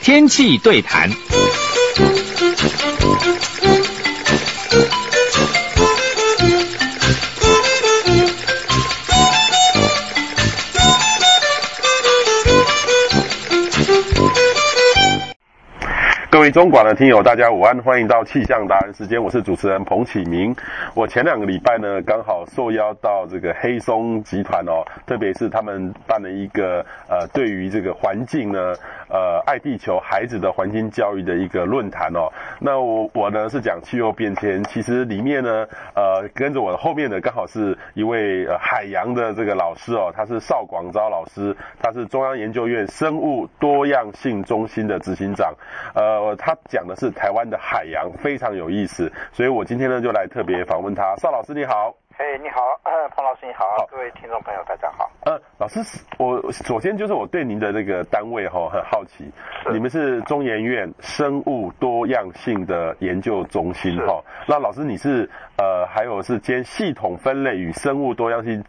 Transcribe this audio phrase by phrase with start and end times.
[0.00, 1.10] 天气对谈。
[16.50, 20.54] 中广的听友，大家午安，欢迎到气象达人时间，我是主持人彭启明。
[20.94, 28.74] 我前两个礼拜呢，刚好受邀到这个黑松集团哦，特别是他们办了一个呃，对于这个环境呢，
[29.08, 32.30] 呃，爱地球孩子的环境教育的一个论坛哦。
[32.60, 45.52] 那我我呢是讲气候变迁，其实里面呢，呃，跟着我的后面的刚好是一位呃海洋的这个老师哦，他是邵广昭老师，他是中央研究院生物多样性中心的执行长，
[45.94, 46.35] 呃。
[46.36, 51.16] 他讲的是台湾的海洋，非常有意思，所以我今天呢就来特别访问他。
[51.16, 55.10] 邵老师你好，嘿，你好，呃， 彭老师你好，好，各位听众朋友大家好。
[55.24, 55.80] 呃，老师，
[56.18, 59.30] 我首先就是我对您的这个单位哈很好奇，
[59.72, 68.62] 你们是中研院生物多样性的研究中心哈，那老师你是呃还有是兼系统分类与生物多样性。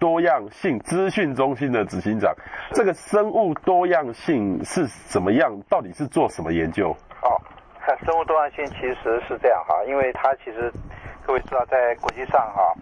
[0.00, 2.34] 多样性资讯中心的执行长，
[2.72, 5.62] 这个生物多样性是怎么样？
[5.70, 6.94] 到底是做什么研究？
[7.24, 7.40] 哦，
[8.04, 10.70] 生物多样性其实是这样哈，因为它其实
[11.26, 12.72] 各位知道，在国际上哈，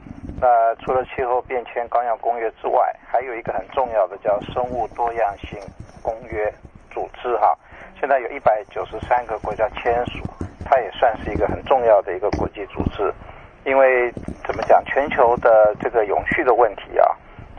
[0.40, 5.58] 那除了气候变迁纲要公约之外，还有一个很重要的叫生物多样性
[6.02, 6.52] 公约
[6.90, 7.56] 组织哈。
[8.00, 10.18] 现在有一百九十三个国家签署，
[10.64, 13.12] 它也算是一个很重要的一个国际组织。
[13.64, 14.10] 因为
[14.44, 17.06] 怎么讲，全球的这个永续的问题啊，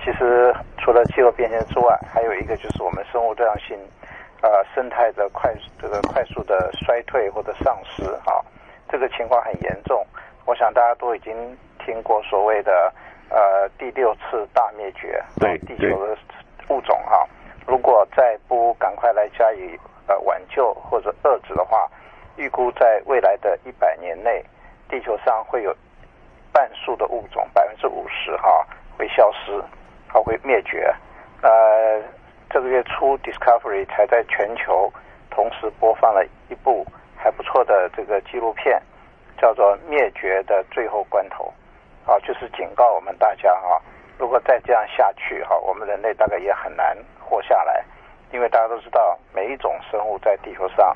[0.04, 3.78] 其实除了气候变迁之外，还有一个就是我们生物多样性，
[4.44, 8.44] 呃，生态的快这个快速的衰退或者丧失啊，
[8.89, 10.05] 这个情况很严重。
[10.45, 11.33] 我想大家都已经
[11.80, 12.94] 听过所谓的
[13.30, 16.17] 呃第六次大灭绝，对地球的
[16.67, 17.27] 物种哈、啊，
[17.66, 21.89] 如果再不赶快来加以呃挽救或者遏制的话，
[22.36, 24.43] 预估在未来的一百年内，
[24.89, 25.75] 地球上会有。
[26.55, 28.64] 半数的物种，百分之五十哈
[28.95, 29.60] 会消失，
[30.08, 30.93] 它会灭绝。
[31.42, 31.99] 呃，
[32.53, 34.93] 这个月初，Discovery 才在全球
[35.31, 36.86] 同时播放了一部
[37.17, 38.80] 还不错的这个纪录片，
[39.41, 41.52] 叫做《灭绝的最后关头》。
[42.11, 43.81] 啊，就是警告我们大家哈，
[44.19, 47.83] 如果再这样下去哈，我们人类大概也很难活下来。
[48.31, 50.95] 因为大家都知道，每一种生物在地球上，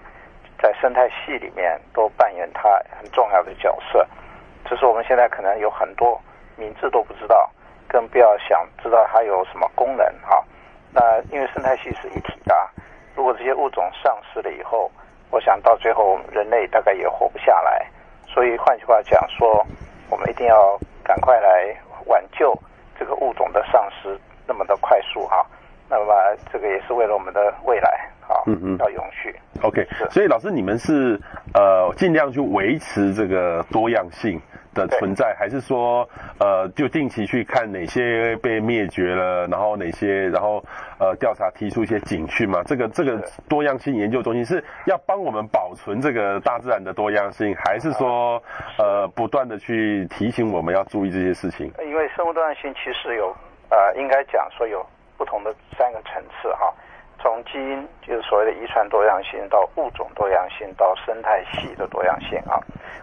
[0.61, 2.69] 在生态系里面都扮演它
[3.01, 4.07] 很重要的角色。
[4.65, 6.21] 只是我们现在可能有很多
[6.55, 7.49] 名字都不知道，
[7.87, 10.45] 更不要想知道它有什么功能哈。
[10.93, 12.55] 那因为生态系是一体的，
[13.15, 14.91] 如果这些物种丧失了以后，
[15.29, 17.85] 我想到最后人类大概也活不下来。
[18.25, 19.65] 所以换句话讲说，
[20.09, 22.57] 我们一定要赶快来挽救
[22.99, 25.45] 这个物种的丧失那么的快速哈。
[25.89, 26.13] 那么
[26.51, 29.33] 这个也是为了我们的未来啊，嗯嗯，要永续。
[29.63, 31.19] OK，所以老师你们是
[31.53, 34.41] 呃尽量去维持这个多样性。
[34.77, 36.07] 的存在，还是说，
[36.39, 40.63] 呃，就定期去看哪些被灭绝了，然后哪些，然后
[40.99, 42.61] 呃调查提出一些警讯嘛？
[42.63, 48.41] 这个这个多样性研究中心是要帮我们保存这个大自然的多样性，还是说
[48.77, 51.71] 呃不断的去提醒我们要注意这些事情？
[51.79, 53.35] 因为生物多样性其实有
[53.69, 54.85] 呃，应该讲说有
[55.17, 56.71] 不同的三个层次哈。
[57.19, 62.59] 从基因就是所谓的遗传多样性，到物种多样性，到生态系的多样性啊。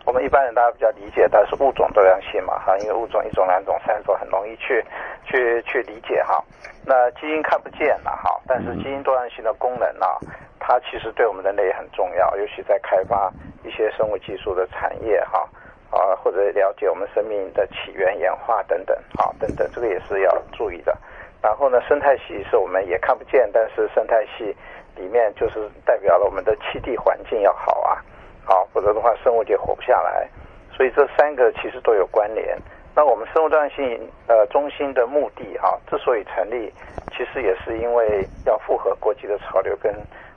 [0.07, 4.85] 我们一般人大家比较理解，但是物种多样性嘛哈，因为物种一种、两种、三种很容易去
[5.25, 6.43] 去去理解哈。
[6.87, 10.19] 那基因看不见了哈，但是基因多样性的功能啊，
[10.61, 13.33] 它其实对我们人类也很重要，尤其在开发
[13.65, 15.49] 一些生物技术的产业哈
[15.91, 20.97] 啊，或者了解我们生命的起源、演化等等啊等等，这个也是要注意的。
[21.45, 24.57] 然后呢，生态系是我们也看不见，但是生态系
[24.97, 28.03] 里面就是代表了我们的栖地环境要好啊，
[28.47, 30.27] 好，否则的话生物就活不下来。
[30.73, 32.57] 所以这三个其实都有关联。
[32.97, 36.73] 那我们生物多样性呃中心的目的哈、啊，之所以成立，
[37.11, 39.95] 其实也是因为要符合国际的潮流，跟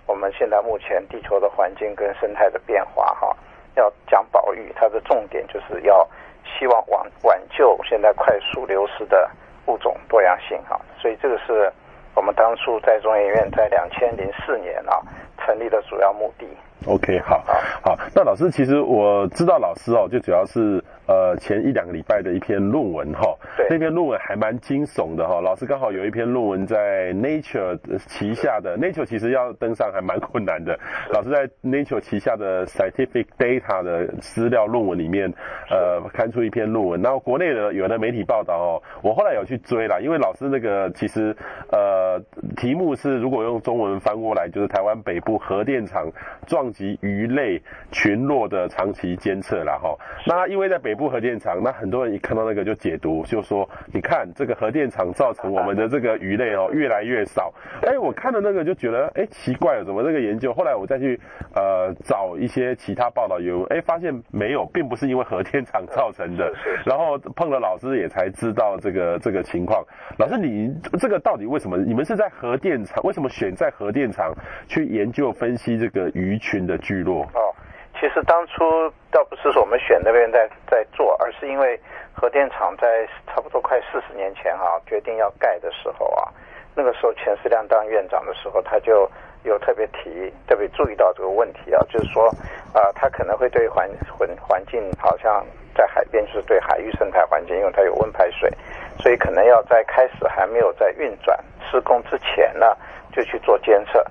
[0.08, 3.34] 我们现在目前地球的环境跟生态的变化哈、
[3.76, 6.06] 要讲保育，它的重点就是要
[6.44, 9.32] 希望挽挽救现在快速流失的。
[9.68, 11.72] 物种多样性啊，所以这个是
[12.16, 15.02] 我们当初在中研院在两千零四年啊
[15.38, 16.48] 成立的主要目的。
[16.86, 17.44] OK，好，
[17.84, 25.42] 好，那老师，其实我知道老师哦，就主要是呃前一两个礼拜的一篇论文哈，对，那篇论文还蛮惊悚的哈。
[25.42, 30.80] 老师刚好有一篇论文在 Nature 旗下的 Nature 其实要登上还蛮困难的，
[31.12, 35.34] 老师在 Nature 旗下的 Scientific Data 的资料论文里面，
[35.70, 37.02] 呃，刊出一篇论文。
[37.02, 41.36] 然后国内的有的媒体报道哦，我后来有去追啦，因为老师那个其实
[41.72, 42.22] 呃
[42.56, 46.10] 题目是如果用中文翻过来就是台湾北部核电厂
[46.46, 47.62] 撞击鱼类
[47.92, 49.96] 群落的长期监测啦哈。
[50.26, 57.54] 那因为在北部核电厂，那很多人一看到那个就解读，就说你看这个核电厂造成我们的这个鱼类哦越来越少。
[57.82, 60.54] 哎，我看了那个就觉得哎奇怪了，怎么这个研究？
[60.54, 61.20] 后来我再去
[61.54, 66.52] 呃找一些其他报道有，哎发现没有，并不是因为核电厂造成的。
[66.86, 69.84] 然后碰了老师也才知道这个这个情况。
[70.18, 71.78] 老师，你这个到底为什么？
[71.78, 73.04] 你们是在核电厂？
[73.04, 74.34] 为什么选在核电厂
[74.68, 77.24] 去研究分析这个鱼群的聚落？
[77.34, 77.54] 哦，
[78.00, 78.64] 其实当初
[79.12, 81.80] 倒不是说我们选那边在在做，而是因为
[82.14, 86.32] 核电厂在差不多快四十年前哈、决定要盖的时候啊，
[86.76, 89.10] 那个时候钱思亮当院长的时候，他就
[89.44, 92.28] 有特别提、特别注意到这个问题啊，就是说
[92.74, 93.88] 啊，它可能会对环
[94.18, 95.46] 环环境好像。
[95.78, 98.52] 在海边就是对海域生态环境，因为它有温排水，
[98.98, 101.38] 所以可能要在开始还没有在运转
[101.70, 102.76] 施工之前呢，
[103.14, 104.04] 就去做监测。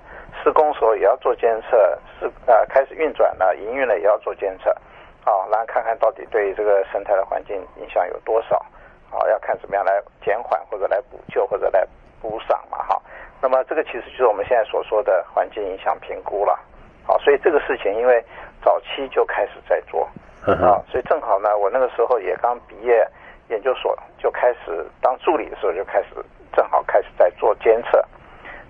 [0.47, 1.77] 施工时候也要做监测，
[2.17, 4.69] 是呃开始运转了，营运了也要做监测，
[5.25, 8.65] 啊，然后看看到底对这个生态的环境影响有多少，
[9.09, 11.85] 好，要看怎么样来减缓或者来补救或者来
[12.21, 12.97] 补上嘛，哈。
[13.41, 16.57] 那么这个其实就是我们现在所说的环境影响评估了，
[17.05, 18.23] 好，所以这个事情因为
[18.63, 20.07] 早期就开始在做。
[20.45, 23.05] 啊，所以正好呢，我那个时候也刚毕业，
[23.49, 26.15] 研究所就开始当助理的时候就开始，
[26.55, 28.01] 正好开始在做监测。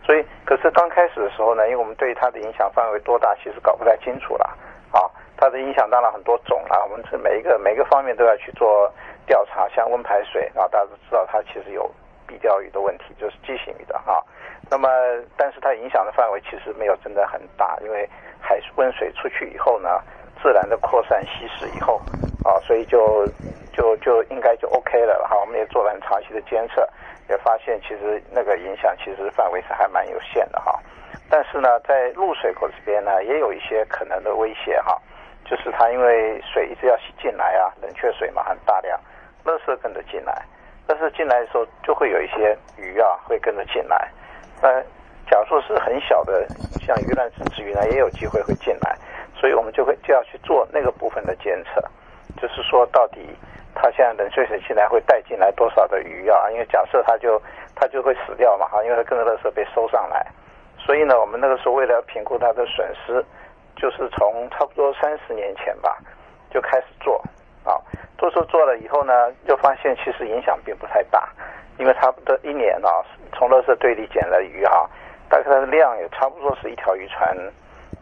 [0.07, 4.45] 所以，可是刚开始的时候呢，因为我们对它的影响范围多大，其实搞不太清楚了。
[4.93, 5.03] 啊，
[5.35, 8.89] 它的影响当然很多种了，我们是每一个每一个方面都要去做
[9.25, 11.91] 调查，像温排水啊，大家都知道它其实有
[12.25, 14.23] 壁钓鱼的问题，就是畸形鱼的哈。
[14.71, 14.87] 那么，
[15.35, 19.89] 但是它影响的范围其实没有真的很大，因为海温水出去以后呢。
[20.39, 21.99] 自然的扩散稀释以后，
[22.45, 23.25] 啊，所以就
[23.73, 25.35] 就就应该就 OK 了哈。
[25.35, 26.87] 我们也做了很长期的监测，
[27.29, 30.79] 也发现其实那个影响其实范围是还蛮有限的哈。
[31.29, 34.99] 但是呢，在入水口这边呢，也有一些可能的威胁哈，
[35.45, 38.99] 就是它因为水一直要洗进来啊，冷却水嘛很大量，
[39.43, 40.45] 垃圾跟着进来，
[40.87, 44.09] 但是进来的时候就会有一些鱼啊会跟着进来。
[44.61, 44.81] 那
[45.29, 46.47] 假如说是很小的，
[46.79, 48.95] 像鱼卵子之鱼呢，也有机会会进来。
[49.39, 51.79] 所以我们就会就要去做那个部分的监测，
[52.41, 53.19] 就是说到底
[53.73, 56.49] 它现在冷却水器来会带进来多少的鱼啊？
[56.51, 57.41] 因为假设它就
[57.75, 60.25] 它就会死掉嘛，哈，因为它跟着垃圾被收上来。
[60.77, 63.23] 所以呢，我们那个时候为了评估它的损失，
[63.75, 65.97] 就是从差不多三十年前吧
[66.49, 67.21] 就开始做
[67.63, 67.75] 啊。
[68.17, 71.29] 做做做了以后呢，就发现其实影响并不太大，
[71.77, 73.03] 因为差不多一年啊，
[73.33, 74.89] 从垃圾堆里捡了鱼哈，
[75.29, 77.37] 大概它的量也差不多是一条渔船。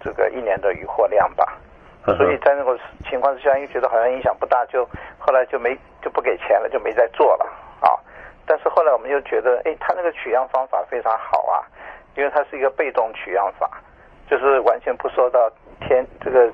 [0.01, 1.57] 这个一年的渔获量吧，
[2.05, 2.77] 所以在那个
[3.09, 4.87] 情况之下，因为觉得好像影响不大，就
[5.17, 7.45] 后来就没就不给钱了，就没再做了
[7.81, 7.89] 啊。
[8.45, 11.65] 但是后来我们又觉得，哎，他那个取样方法非常好啊，
[12.15, 13.81] 因为它是一个被动取样法，
[14.29, 15.49] 就是完全不受到
[15.81, 16.47] 天这个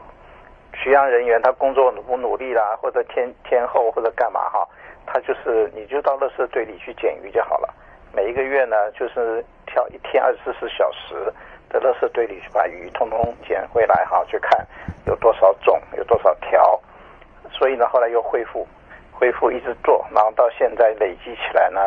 [0.72, 4.66] 取样人员他工作努不努力啦，或者天天后或者干嘛哈，
[5.06, 7.68] 他就是你就到垃圾堆里去捡鱼就好了。
[8.14, 11.34] 每一个月呢，就是挑一天二十四小时。
[11.72, 14.68] 在垃圾堆里去把鱼通通捡回来哈，去看
[15.06, 16.80] 有多少种，有多少条，
[17.52, 18.68] 所以呢，后来又恢复，
[19.12, 21.80] 恢复一直做，然后到现在累积起来呢，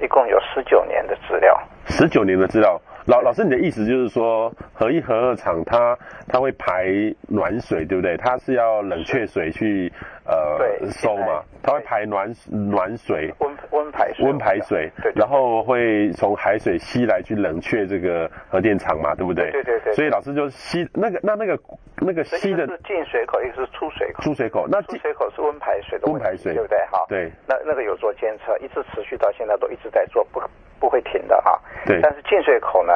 [0.00, 1.58] 一共有十九年的资料。
[1.86, 5.96] 十九年的资料，老老师，你的意思就是说，核一核二厂它
[6.28, 6.86] 它会排
[7.28, 8.16] 暖水，对不对？
[8.16, 9.92] 它是要冷却水去。
[10.28, 10.58] 呃，
[10.90, 19.52] 收嘛，它会排暖暖水，温温排水，温排水，对，然后会从海水吸来去冷却这个核电厂嘛，对不对？
[19.52, 19.92] 对对对。
[19.92, 21.56] 所以老师就吸那个那那个
[22.00, 24.20] 那个吸的是进水口，一个是出水口。
[24.24, 26.76] 出水口，那出水口是温排水的温排水，对不对？
[26.90, 27.30] 哈，对。
[27.46, 30.40] 那那个有做监测，一直持续到现在都一直在做，不
[30.78, 31.58] 不会停的啊。
[31.84, 32.00] 对。
[32.02, 32.92] 但是进水口呢，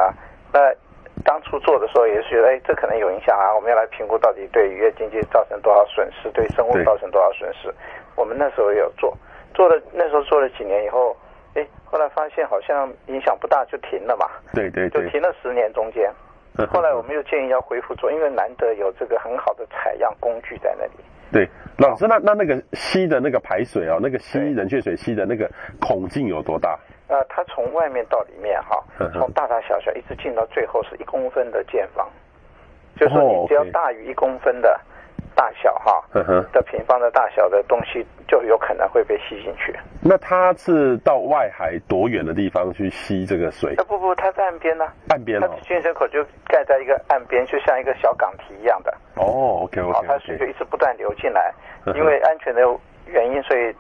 [0.52, 0.60] 那。
[1.22, 3.54] 当初做的时候也是觉得，哎，这可能有影响啊！
[3.54, 7.68] 我们要来评估到底对渔业经济造成多少损失，对生物造成多少损失。
[8.16, 9.14] 我们那时候也有做，
[9.52, 11.14] 做了那时候做了几年以后，
[11.54, 14.30] 哎，后来发现好像影响不大，就停了嘛。
[14.54, 15.04] 对对对。
[15.04, 16.10] 就停了十年中间。
[16.72, 20.92] 后来我们又建议要恢复做，因为难得有这个很好的采样工具在那里。
[21.30, 21.46] 对，
[21.76, 25.50] 老师，那那那个吸的那个排水啊，那个吸冷却水吸的那个
[25.82, 26.78] 孔径有多大？
[27.11, 32.09] 呃，它从外面到里面哈，从大大小小一直进到最后是一公分的见方，
[32.97, 34.81] 就是说你只要大于一公分的，
[35.35, 36.05] 大小哈，
[36.52, 39.75] 的平方的大小的东西，就有可能会被吸进去。
[40.00, 43.75] 那它是到外海多远的地方去吸这个水？
[43.75, 44.95] 啊不不，它在岸边呢、啊。
[45.09, 45.49] 岸边哦。
[45.50, 48.95] 它进水口就盖在一个岸边，就像一个小港堤一样的。
[49.17, 50.07] 哦，OK OK, okay。
[50.07, 51.52] 它水就一直不断流进来，
[51.95, 52.62] 因为安全的
[53.07, 53.75] 原因，所以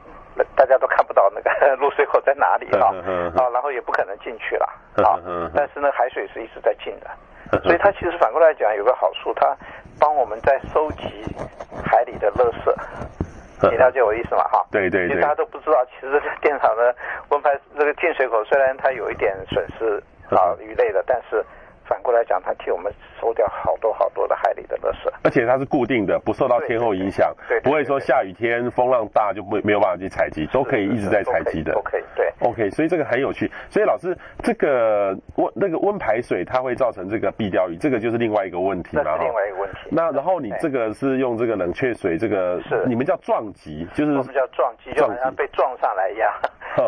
[0.56, 2.88] 大家都看不到那个 入水口在哪里啊。
[3.36, 4.66] 啊，然后也不可能进去了
[5.04, 5.18] 啊。
[5.54, 7.10] 但是呢，海水是一直在进的。
[7.64, 9.56] 所以它其实反过来讲有个好处，它
[9.98, 11.24] 帮我们在收集
[11.84, 14.44] 海里的垃圾，你了解我意思吗？
[14.44, 15.08] 哈，对对对。
[15.08, 16.94] 其实大家都不知道，其实这电厂的
[17.30, 20.00] 温排这个进水口虽然它有一点损失
[20.34, 21.44] 啊鱼类的，但是。
[21.90, 31.74] 反过来讲，它替我们收掉好多好多的海里的垃圾，而且它是固定的，不受到天候影响，对，不会说下雨天风浪大就没没有办法去采集，都可以一直在采集的。
[31.74, 33.50] OK，对，OK，所以这个很有趣。
[33.68, 39.88] 所以老师，这个温那个温排水它会造成这个壁钓鱼，这个就是另外一个问题，那是另外一个问题。
[39.90, 46.32] 那然后你这个是用这个冷却水，这个是你们叫撞击，就是我们叫撞击，就好像被撞上来一样。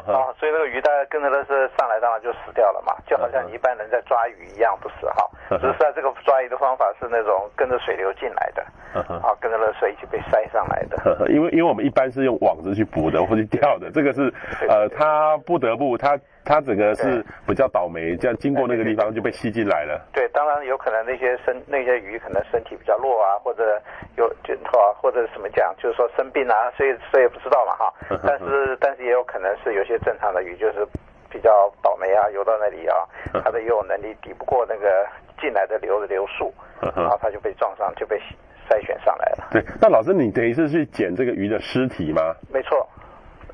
[0.06, 5.28] 啊，所以那个鱼大概跟着那是上来，当然就死掉了嘛，就好像你一般人在抓鱼一样，不是哈？
[5.50, 8.62] 只是在这个抓鱼的方法是那种跟着水流进来的，
[8.94, 11.26] 啊，跟着那水一起被塞上来的。
[11.28, 14.32] 因为因为我们一般是用网子去捕的或者钓的，这个是
[14.68, 20.00] 呃，他不得不他他整个是比较倒霉，这样经过那个地方就被吸进来了。
[20.12, 23.80] 对，当然有可能那些身那些鱼可能身体比较弱啊，或者
[24.16, 27.92] 有就啊或者什么讲，就是说生病啊，所以所以不知道嘛哈。
[28.26, 30.86] 但是但是也有可能是有些正常的鱼就是。
[31.32, 33.08] 比较倒霉啊，游到那里啊，
[33.42, 35.08] 它的游泳能力抵不过那个
[35.40, 38.20] 进来的流的流速，然后它就被撞上，就被
[38.68, 39.48] 筛选上来了。
[39.50, 42.36] 对，那老师，你等于是去捡这个鱼的尸体吗？
[42.52, 42.86] 没错。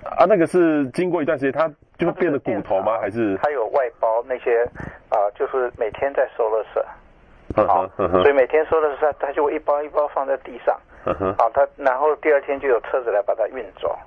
[0.04, 2.98] 啊，那个是经过一段时间，它就会变得骨头吗？
[3.00, 3.36] 还是？
[3.42, 4.62] 它有外包那些
[5.08, 6.82] 啊、呃，就是每天在收垃圾。
[7.66, 10.78] 好，所以每天收的时候，他就会一包一包放在地上。
[11.36, 13.98] 好，他然后第二天就有车子来把它运走。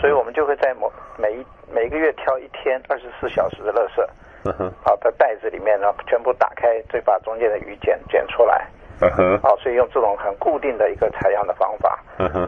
[0.00, 4.70] 所以我们就会在某每一每个月挑一天二十四小时的垃圾。
[4.84, 8.66] 好，的袋子里面呢，全部打开，再把中间的鱼捡捡出来。
[9.42, 11.98] 好，所以用这种很固定的一个采样的方法，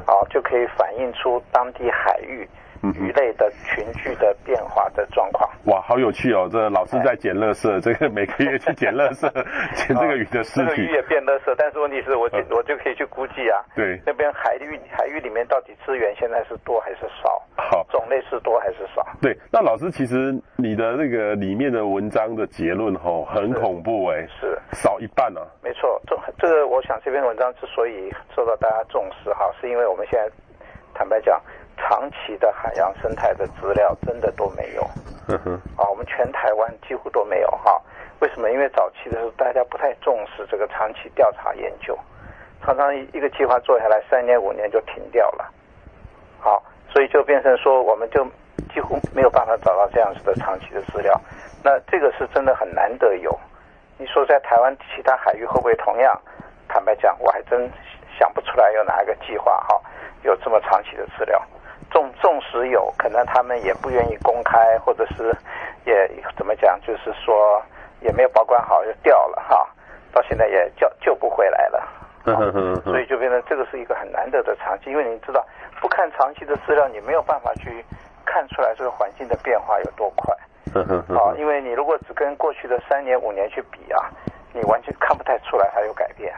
[0.07, 2.47] 好，就可以反映出当地海域。
[2.95, 6.49] 鱼类的群聚的变化的状况，哇，好有趣哦！
[6.51, 9.31] 这老师在捡垃圾，这个每个月去捡垃圾，
[9.75, 10.71] 捡这个鱼的尸体。
[10.71, 13.65] 这个鱼也变垃圾，但是问题是我就我就可以去估计啊。
[13.75, 17.43] 对，那边海域海域里面到底资源现在是多还是少？
[17.57, 19.05] 好，种类是多还是少？
[19.21, 25.41] 对，那老师其实你的那个里面的文章的结论吼很恐怖哎，是少一半啊。
[25.63, 30.31] 没错，这这个我想这篇文章之所以受到大家重视哈，是因为我们现在
[30.95, 31.41] 坦白讲。
[31.77, 34.83] 长期的海洋生态的资料真的都没有，
[35.29, 37.81] 嗯哼，啊，我们全台湾几乎都没有哈。
[38.21, 38.51] 为什么？
[38.51, 41.97] 因为早期的时候大家不太重视这个长期调查研究，
[42.65, 45.53] 常常一个计划做下来三年五年就停掉了，
[46.41, 48.25] 好，所以就变成说我们就
[48.73, 51.21] 几乎没有办法找到这样子的长期的资料。
[51.63, 53.39] 那这个是真的很难得有。
[53.99, 56.19] 你说在台湾其他海域会不会同样？
[56.69, 57.71] 坦白讲，我还真
[58.19, 59.81] 想不出来有哪一个计划哈
[60.23, 61.43] 有这么长期的资料。
[61.97, 65.35] 纵纵使有可能，他们也不愿意公开，或者是
[65.87, 67.63] 也怎么讲，就是说
[68.01, 69.67] 也没有保管好就掉了哈，
[70.13, 71.83] 到现在也救救不回来了。
[72.85, 75.43] 所以就变成这个是一个很难得的长期，因为你知道，
[75.81, 77.83] 不看长期的资料，你没有办法去
[78.27, 80.37] 看出来这个环境的变化有多快。
[81.17, 84.11] 啊，因为你如果只跟过去的三年五年去比啊，
[84.53, 86.31] 你完全看不太出来它有改变。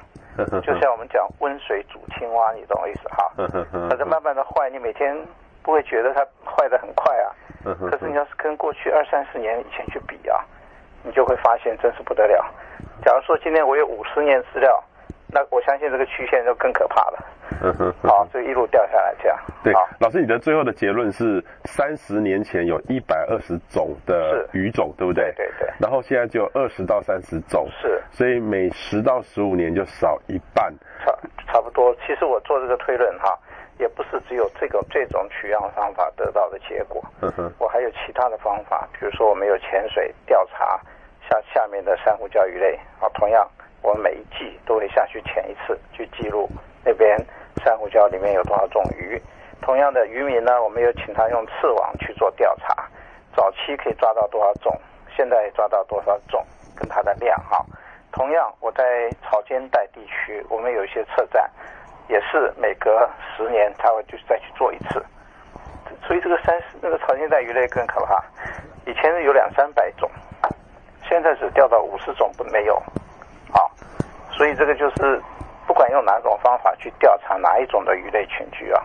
[0.63, 3.29] 就像我们讲温水煮青蛙，你懂我意思哈？
[3.91, 5.19] 它在慢慢的坏，你每天。
[5.69, 7.29] 不会觉得它坏的很快啊，
[7.91, 10.43] 可是你要是跟过去二三十年以前去比啊，
[11.03, 12.43] 你就会发现真是不得了。
[13.05, 14.83] 假如说今天我有五十年资料，
[15.31, 17.19] 那我相信这个曲线就更可怕了。
[17.61, 19.39] 嗯哼，好，就一路掉下来这样。
[19.63, 25.31] 对，老师，你的最后的结论是三十年前有一百二十种的鱼种，对不对？
[25.37, 25.69] 对对。
[25.79, 27.69] 然后现在就二十到三十种。
[27.79, 28.03] 是。
[28.11, 30.73] 所以每十到十五年就少一半。
[31.05, 31.13] 差
[31.47, 31.95] 差不多。
[32.07, 33.39] 其实我做这个推论哈。
[33.79, 40.81] 也不是只有这个这种取样方法得到的结果，嗯哼我还有其他的方法，比如说我们有潜水调查
[41.29, 43.49] 下下面的珊瑚礁鱼类啊，同样
[43.83, 46.49] 我们每一季都会下去潜一次，去记录
[46.85, 47.17] 那边
[47.65, 49.21] 珊瑚礁里面有多少种鱼。
[49.61, 52.89] 同样的渔民呢，我们有请他用刺网去做调查，
[53.37, 54.73] 早期可以抓到多少种，
[55.17, 56.45] 现在抓到多少种，
[56.75, 57.65] 跟它的量哈。
[58.13, 61.51] 同样我在潮间带地区，我们有一些测站。
[62.09, 65.05] 也是每隔十年他会就再去做一次，
[66.07, 68.23] 所以这个三十那个潮间带鱼类更可怕，
[68.87, 70.11] 以前有两三百种，
[71.09, 72.77] 现在只钓到五十种不没有，
[73.53, 73.61] 啊，
[74.31, 75.21] 所以这个就是
[75.67, 78.83] 不管用哪种方法去调查哪一种的鱼类群居啊，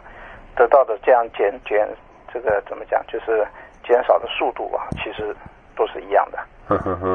[0.55, 1.87] 得到的这样减减
[2.33, 3.45] 这个怎么讲，就是
[3.85, 5.35] 减少的速度啊，其实
[5.75, 6.37] 都是一样的。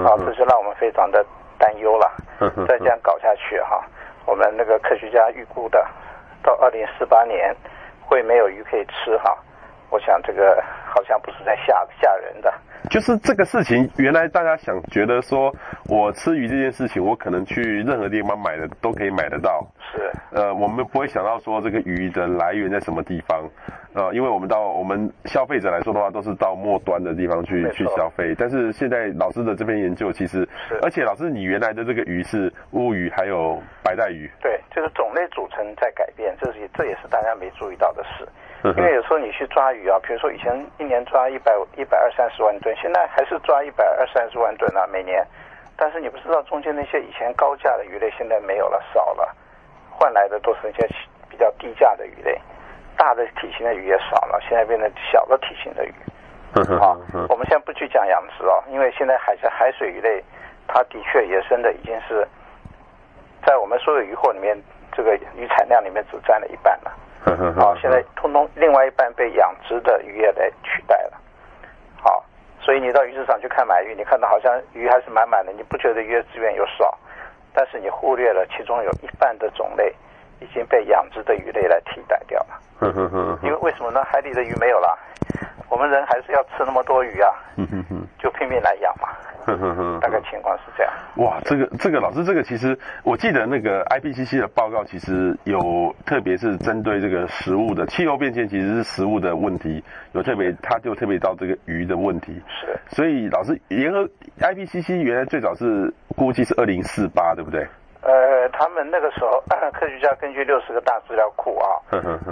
[0.04, 1.24] 啊，这就让我们非常的
[1.58, 2.10] 担忧了。
[2.68, 3.82] 再这样搞下去哈，
[4.28, 5.82] 我们那个科学家预估的，
[6.42, 7.56] 到二零四八年
[8.02, 9.35] 会没有鱼可以吃哈。
[9.90, 12.52] 我想这个好像不是在吓吓人的。
[12.90, 15.54] 就是这个事情，原来大家想觉得说，
[15.90, 19.66] 我吃鱼这件事情，我可能去任何地方买的都可以买得到。
[19.92, 20.11] 是。
[20.33, 23.47] 呃，我们不会想到说这个鱼的来源在什么地方，
[23.92, 28.35] 呃，因为我们到我们消费者来说的话，都是到末端的地方去去消费。
[28.38, 34.30] 但是现在老师的这篇研究，其实，是而且老师你原来的这个鱼是乌鱼，还有白带鱼。
[34.40, 38.26] 对，就是种类组成在改变，这是这也是大家没注意到的事。
[38.64, 45.24] 因为有时候你去抓鱼啊，比如说以前一年抓一百一百二三十万吨，现在还是抓一百二三十万吨啊，每年。
[45.76, 49.32] 但是你不知道中间那些以前高价的鱼类现在没有了，少了，
[49.90, 50.88] 换来的都是一些
[51.28, 52.36] 比较低价的鱼类，
[52.96, 55.92] 大的体型的鱼也少了，现在变成小的体型的鱼。
[56.80, 56.98] 啊，
[57.28, 60.20] 我们现在不去讲养殖哦，因为现在海在海水鱼类，
[60.66, 62.26] 它的确野生的已经是
[63.46, 64.60] 在我们所有渔获里面，
[64.90, 66.92] 这个鱼产量里面只占了一半了。
[67.56, 71.20] 好， 现在通通另外一半被养殖的渔业来取代了。
[72.00, 72.25] 好，
[72.61, 76.97] 所以你到鱼市场去看买鱼，你看到好像鱼还是满满的，你不觉得鱼的资源有少，
[77.52, 79.94] 但是你忽略了其中有一半的种类
[80.40, 83.38] 已经被养殖的鱼类来替代掉了。
[83.42, 84.04] 因为为什么呢？
[84.04, 84.97] 海里的鱼没有了，
[85.68, 87.30] 我们人还是要吃那么多鱼啊，
[88.18, 89.09] 就拼命来养嘛。
[90.00, 90.92] 大概情况是这样。
[91.16, 102.40] 哇，这个这个老师，这个其实我记得那个 IPCC 的报告，其实有特别是针对这个食物的气候变迁，其实是食物的问题，有特别，他就特别到这个鱼的问题。
[102.47, 102.78] 是。
[102.95, 107.66] 所以老师，联合 IPCC 原来最早是估计是二零四八，对不对？
[108.08, 109.42] 呃，他们那个时候
[109.74, 111.76] 科学家根据六十个大资料库啊，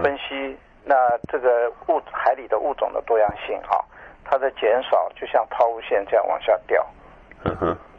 [0.03, 0.95] 分析那
[1.31, 3.77] 这个物海里的物种的多样性啊，
[4.25, 6.83] 它的减少就像抛物线这样往下掉。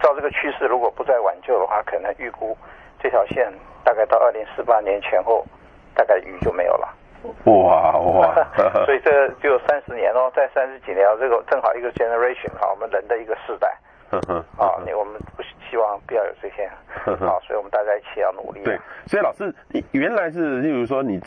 [0.02, 2.58] 照这个趋势，如果不再挽救的话，可能预估
[3.00, 3.54] 这条线
[3.84, 5.46] 大概到二零四八年前后，
[5.94, 6.90] 大概鱼就没有了。
[7.46, 8.34] 哇哇！
[8.86, 13.78] 所以这就有三十年哦，在三十几年，这个正好一个 generation 啊，我们人的一个世代。
[14.58, 16.64] 啊，你我们不希望不要有这些
[17.26, 18.64] 啊，所以我们大家一起要努力。
[18.64, 19.54] 对，所以老师，
[19.92, 21.20] 原来是例如说你。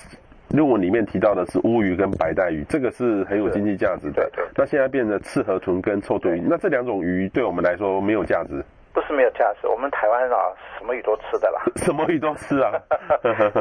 [0.53, 4.29] 论文里面提到的是乌鱼跟白带鱼，这个是很有经济价值的。
[4.29, 4.45] 对对。
[4.57, 8.61] 那现在变成赤河豚跟臭嘴鱼，那这两种鱼对我们来说没有价值？
[8.93, 11.63] 不是没有价值，我们台湾啊，什么鱼都吃的啦。
[11.87, 12.73] 什么鱼都吃啊？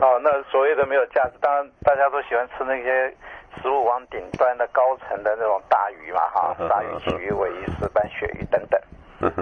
[0.02, 3.14] 哦，那所谓的没有价值，当然大家都喜欢吃那些
[3.62, 8.82] 食物往顶端的高层的那种大鱼嘛，哈，大鱼、旗鱼、尾鱼、石斑、鳕鱼等等。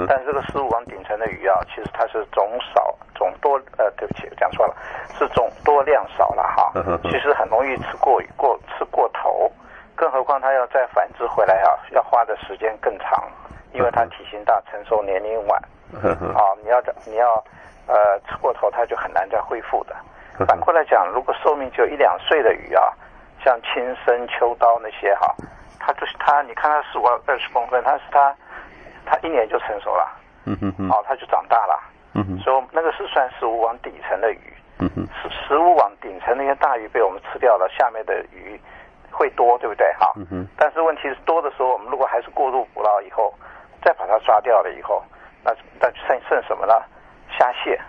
[0.08, 4.76] 但是这个十五网顶层的鱼啊，其实它是种少种多，呃，对不起，讲错了，
[5.18, 6.72] 是种多量少了哈。
[7.04, 9.52] 其实很容易吃过过吃过头，
[9.96, 13.24] 更何况它要再繁殖回来啊，要花的时间更长，
[13.72, 15.62] 因为它体型大，成熟年龄晚。
[16.34, 17.36] 啊，你要你要
[17.86, 19.96] 呃吃过头，它就很难再恢复的。
[20.46, 22.92] 反过来讲，如果寿命只有一两岁的鱼啊，
[23.44, 25.36] 像青身、秋刀那些哈，
[25.80, 28.36] 它就是它，你看它十五二十公分，它是它。
[29.10, 30.06] 它一年就成熟了，
[30.46, 31.80] 嗯哼哼，哦，它就长大了，
[32.14, 34.40] 嗯哼，所以那个是算食物网底层的鱼，
[34.80, 38.60] 嗯哼，食食物网顶层那些大鱼被我们吃掉了，下面的鱼
[39.12, 39.92] 会多，对不对？
[39.94, 43.34] 哈，嗯哼，但是问题是多的时候，我们如果还是过度捕捞以后，
[43.82, 45.02] 再把它抓掉了以后，
[45.44, 46.74] 那那剩剩什么呢？
[47.38, 47.80] 虾蟹，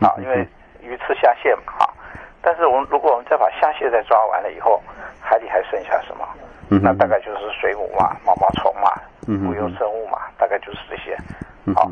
[0.00, 0.46] 啊，因为
[0.80, 1.92] 鱼吃虾蟹嘛，哈，
[2.40, 4.80] 但是我们如果我们再把虾蟹再抓完了以后，
[5.20, 6.28] 海里还剩下什么？
[6.70, 8.92] 嗯，那大概就是水母嘛，毛毛虫嘛。
[9.28, 11.16] 无用生物嘛，大概就是这些。
[11.74, 11.90] 好，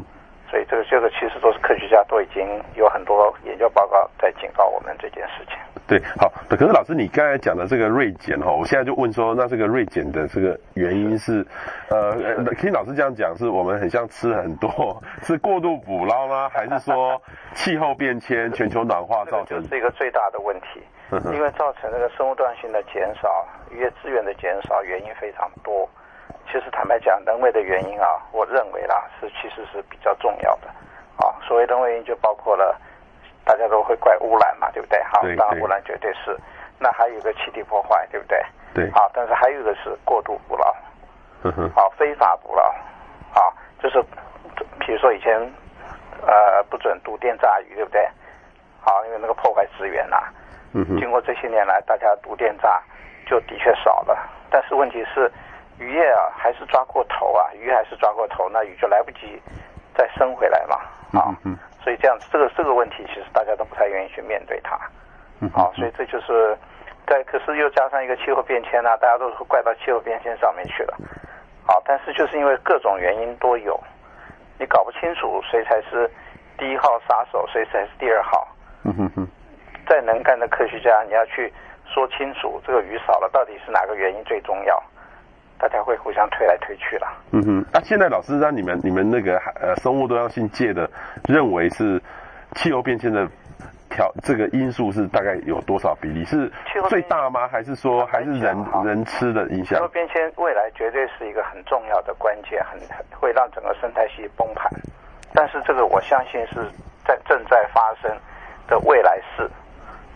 [0.50, 5.54] 所以这个这个其实都是科学家都已经有很多研究报告在警告我们这件事情。
[5.86, 11.46] 对，好，可是老师你刚才讲的这个锐减哈，我现在就问说，那这个锐减的这个原因是，是
[11.90, 16.48] 呃，听老师这样讲，是我们很像吃很多，是过度捕捞吗？
[16.48, 17.22] 还是说
[17.54, 19.62] 气候变迁、全球暖化造成？
[19.62, 20.82] 这是一个最大的问题，
[21.32, 25.88] 因为造成这个生物多样性的减少、渔业资源的减少，原因非常多。
[26.58, 30.68] 其实坦白讲，人为的原因啊，我认为啦是其实是比较重要的，
[31.18, 32.74] 啊，所谓人为原因就包括了，
[33.44, 34.98] 大家都会怪污染嘛，对不对？
[35.02, 36.34] 好，当然污染绝对是，
[36.78, 38.42] 那还有一个气体破坏，对不对？
[38.72, 38.90] 对。
[38.92, 40.74] 好，但是还有一个是过度捕捞，
[41.42, 42.62] 嗯哼，好，非法捕捞，
[43.38, 44.02] 啊，就是，
[44.80, 45.38] 比如说以前，
[46.26, 48.08] 呃，不准毒电炸鱼，对不对？
[48.80, 50.16] 好，因为那个破坏资源呐，
[50.72, 52.82] 嗯哼，经过这些年来，大家毒电炸
[53.26, 54.16] 就的确少了，
[54.48, 55.30] 但是问题是。
[55.78, 59.40] 渔业啊，还是抓过头啊，鱼还是抓过头，那鱼就来不及
[59.94, 60.76] 再生回来嘛，
[61.20, 61.34] 啊，
[61.82, 64.78] 所以这样子这个这个问题其实大家都不太愿意去面对它，
[65.40, 66.56] 嗯啊，所以这就是，
[67.06, 70.96] 在可是又加上一个气候变迁呢、啊，大家都会怪到气候变迁上面去了，
[71.66, 73.78] 啊，但是就是因为各种原因都有，
[74.58, 76.10] 你搞不清楚谁才是
[76.58, 78.48] 第一号杀手，谁才是第二号，
[78.84, 79.28] 嗯哼哼，
[79.86, 81.52] 再能干的科学家，你要去
[81.86, 84.82] 说清楚这个鱼少了到底是哪个原因最重要，
[85.58, 87.06] 大家会互相推来推去了。
[87.32, 90.88] 嗯哼，那、啊、现在老师让你们你们那个呃生物多样性界的
[91.28, 92.00] 认为是
[92.54, 93.26] 气候变迁的
[93.90, 96.24] 条这个因素是大概有多少比例？
[96.24, 96.50] 是
[96.88, 97.48] 最大吗？
[97.48, 99.76] 还是说还是人人吃的影响？
[99.78, 102.78] 气候变迁未来绝对是一个很重要的关键，很
[103.18, 104.70] 会让整个生态系崩盘。
[105.32, 106.54] 但是这个我相信是
[107.06, 108.10] 在正在发生
[108.68, 109.48] 的未来事。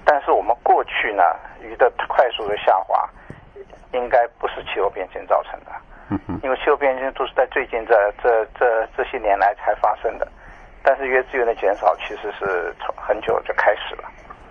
[0.04, 1.22] 但是我们过去呢，
[1.62, 3.08] 鱼的快速的下滑，
[3.92, 5.72] 应该不是气候变迁造成的。
[6.10, 10.26] 嗯哼，因为气候变迁都是在最近这这这这些年来才发生的。
[10.82, 14.04] 但是约资源的减少其实是从很久就开始了。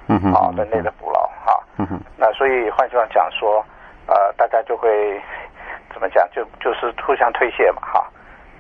[0.08, 0.20] 嗯
[0.56, 1.64] 人类的捕捞哈。
[1.78, 3.64] 嗯哼，那所以换句话讲说，
[4.08, 5.22] 呃，大家就会
[5.94, 6.28] 怎么讲？
[6.32, 8.08] 就就是互相推卸嘛，哈，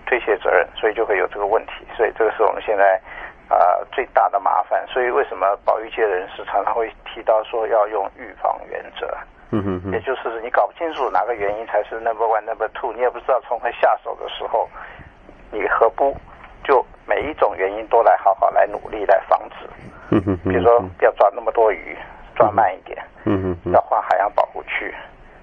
[0.05, 1.85] 推卸责任，所以就会有这个问题。
[1.95, 2.99] 所以这个是我们现在。
[3.51, 9.07] 呃，最大的麻烦，所以为什么保育界人士常常会提到说要用预防原则？
[9.51, 14.69] 嗯哼哼，也就是你搞不清楚哪个原因才是 number one number two，你也不知道从何下手的时候，
[15.51, 16.15] 你何不
[16.63, 19.67] 就每一种原因都来好好来努力来防止？
[20.11, 21.97] 嗯哼哼，比如说不要抓那么多鱼，
[22.35, 24.93] 抓慢一点，嗯哼哼，要换海洋保护区，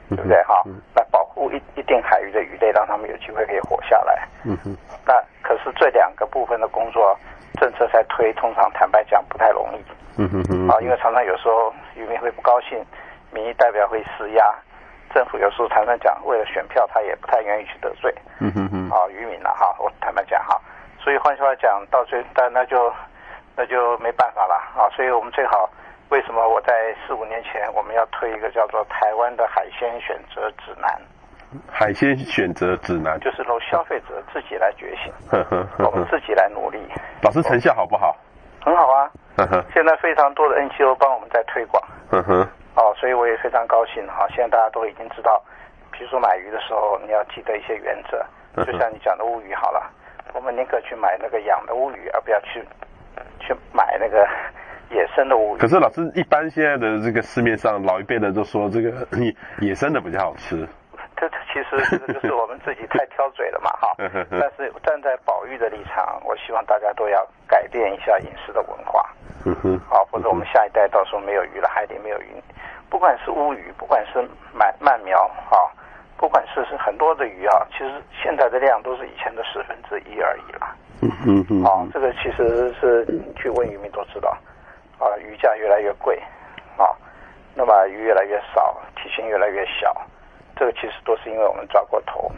[0.09, 0.63] 对不对哈？
[0.95, 4.29] 那保护一一定海域的鱼类，让他们有机会可以活下来。
[4.45, 7.17] 嗯哼，那可是这两个部分的工作。
[7.59, 10.21] 政策在推，通常坦白讲不太容易。
[10.21, 10.69] 嗯哼哼。
[10.69, 12.79] 啊，因为常常有时候渔民会不高兴，
[13.37, 14.55] 民意代表会施压，
[15.13, 18.15] 政府有时候常常讲为了选票，他也不太愿意去得罪。
[18.41, 18.89] 嗯哼哼。
[18.89, 20.59] 啊，渔民了哈，我坦白讲哈，
[20.99, 22.91] 所以换句话讲，到最但那就
[23.55, 24.89] 那就没办法了啊。
[24.97, 25.69] 所以我们最好，
[26.09, 26.73] 为什么我在
[27.07, 30.91] 四五年前我们要推一个叫做台湾的海鲜选择指南？
[31.71, 36.79] 海鲜选择指南就是由消费者自己来觉醒，呵呵呵呵我们自己来努力。
[37.23, 38.17] 老师成效好不好？
[38.65, 39.11] 很好啊。
[39.73, 41.83] 现在非常多的 NGO 帮我们在推广。
[42.11, 44.29] 呵呵哦，所以我也非常高兴哈。
[44.29, 45.43] 现在大家都已经知道，
[45.91, 48.25] 比如说买鱼的时候，你要记得一些原则。
[48.65, 49.91] 就像你讲的乌鱼好了，
[50.33, 52.65] 我们宁可去买那个养的乌鱼，而不要去
[53.39, 54.27] 去买那个
[54.91, 55.59] 野生的乌鱼。
[55.59, 60.67] 可是老师，一般现在的这个市面上老一辈的都说这个你 野生的比较好吃。
[61.17, 63.95] 这这其实这个就是我们自己太挑嘴了嘛，哈。
[64.31, 69.09] 但是站在保育的立场，我希望大家都要改变一下饮食的文化。
[69.45, 69.81] 嗯哼。
[69.89, 72.31] 好，否则我们下一代到时候没有鱼了，海里没有鱼，
[72.91, 74.19] 不管是乌鱼，不管是
[74.55, 75.57] 鳗鳗苗啊，
[76.19, 80.77] 不管是是很多的鱼啊，其实现在的量都是以前的十分之一而已了。
[81.01, 81.65] 嗯哼嗯。
[81.65, 84.37] 啊，这个其实是去问渔民都知道，
[84.99, 86.23] 啊，鱼价越来越贵，
[86.77, 86.95] 啊，
[87.55, 89.95] 那么鱼越来越少，体型越来越小。
[90.57, 92.33] 这个其实都是因为我们抓过头，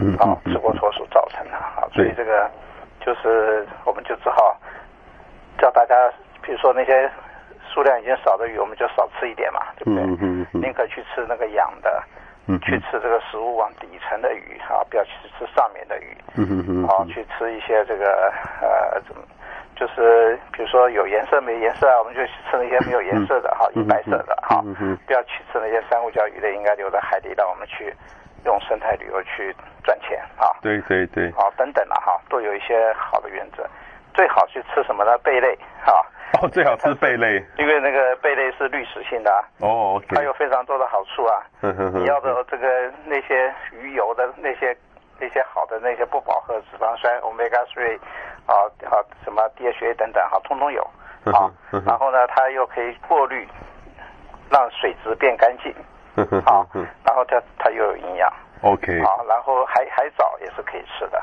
[0.00, 2.50] 嗯，啊，吃过头所造成的啊，所以这个
[3.00, 4.56] 就是我们就只好
[5.58, 5.94] 叫大家，
[6.42, 7.10] 比如说那些
[7.72, 10.02] 数量已经少的鱼，我们就少吃一点嘛，对不对？
[10.02, 10.60] 嗯嗯嗯。
[10.60, 12.02] 宁可去吃那个养的，
[12.46, 19.22] 嗯，去吃这个食物往底层的鱼啊，不要去吃上面的鱼，嗯嗯嗯，啊，去吃一些这个呃怎么。
[19.78, 24.60] 就是比如说有颜色没颜色啊，我们就去吃那些没有颜色的哈，银白色的哈，
[25.06, 27.94] 不要去吃那些珊瑚礁鱼类，应该留在海底，让我们去
[28.44, 30.50] 用生态旅游去赚钱啊。
[30.60, 31.30] 对对对。
[31.30, 33.64] 好，等等了哈，都有一些好的原则。
[34.14, 35.16] 最好去吃什么呢？
[35.18, 36.04] 贝类哈。
[36.42, 39.44] 哦，最好吃贝类，因为那个贝类是滤食性的。
[39.60, 41.46] 哦，它有非常多的好处啊。
[41.94, 44.76] 你要的这个那些鱼油的那些。
[45.20, 47.98] 那些好的那些不饱和脂肪酸，omega three，
[48.48, 50.82] 啊啊什么 DHA 等等哈，通通有
[51.24, 51.46] 啊。
[51.86, 53.46] 然后呢，它又可以过滤，
[54.50, 55.72] 让水质变干净，
[56.44, 56.66] 好，
[57.04, 58.32] 然后它它又有营养。
[58.62, 59.00] OK。
[59.04, 61.22] 好，然后海海藻也是可以吃的，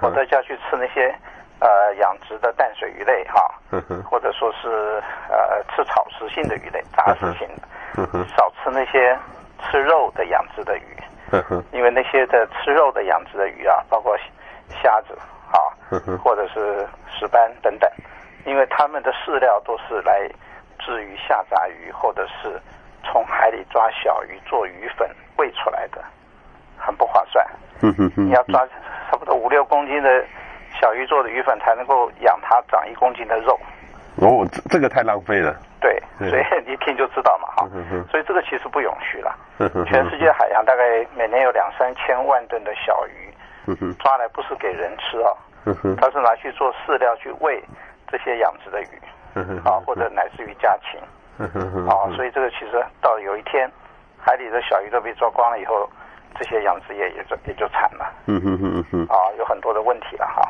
[0.00, 1.12] 或者就要去吃那些
[1.60, 3.42] 呃养殖的淡水鱼类哈，
[4.08, 7.48] 或者说是呃吃草食性的鱼类，杂食性
[7.96, 9.18] 的，少吃那些
[9.62, 10.96] 吃肉的养殖的鱼。
[11.72, 14.16] 因为那些的吃肉的养殖的鱼啊，包括
[14.80, 15.18] 虾子
[15.52, 15.58] 啊，
[16.22, 17.90] 或者是石斑等等，
[18.44, 20.28] 因为他们的饲料都是来
[20.84, 22.60] 自于下杂鱼，或者是
[23.04, 26.02] 从海里抓小鱼做鱼粉喂出来的，
[26.76, 27.46] 很不划算。
[28.16, 28.66] 你要抓
[29.10, 30.24] 差不多五六公斤的
[30.80, 33.58] 小鱼做的鱼粉，才能够养它长一公斤的肉。
[34.16, 35.54] 哦，这这个太浪费了。
[35.78, 37.68] 对，所以 你一听就知道嘛，哈。
[38.10, 39.36] 所以这个其实不永续了。
[39.86, 43.32] 全世界海洋大概每年有两三千万吨的小鱼，
[43.98, 45.32] 抓来不是给人吃啊，
[45.96, 47.62] 它是拿去做饲料去喂
[48.08, 49.00] 这些养殖的鱼，
[49.64, 51.00] 啊，或者乃至于家禽，
[51.88, 53.70] 啊，所以这个其实到有一天，
[54.18, 55.88] 海里的小鱼都被抓光了以后。
[56.38, 58.04] 这些养殖业也就也就惨了，
[59.08, 60.46] 啊，有很多的问题了哈，